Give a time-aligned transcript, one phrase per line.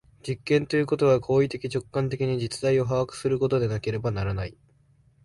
[0.27, 4.57] 実験ということは行為的直観的に実在を把握することでなければならない。